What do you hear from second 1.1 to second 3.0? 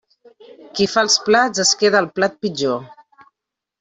plats es queda el plat pitjor.